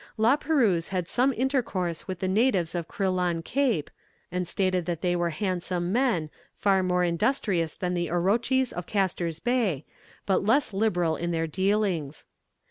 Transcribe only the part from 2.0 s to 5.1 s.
with the natives of Crillon Cape, and stated that